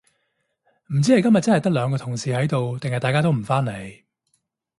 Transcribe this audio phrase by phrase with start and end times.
[0.87, 4.01] 唔知係今日真係得兩個同事喺度定係大家都唔返嚟